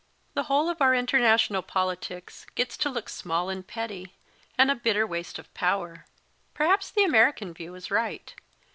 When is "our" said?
0.81-0.95